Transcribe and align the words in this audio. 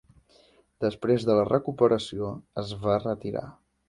Després 0.85 1.27
de 1.29 1.35
la 1.39 1.43
recuperació 1.49 2.31
es 2.63 2.73
va 2.87 2.97
retirar. 3.05 3.45